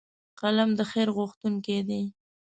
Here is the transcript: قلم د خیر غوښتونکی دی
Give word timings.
قلم 0.39 0.69
د 0.79 0.81
خیر 0.91 1.07
غوښتونکی 1.17 1.77
دی 1.87 2.01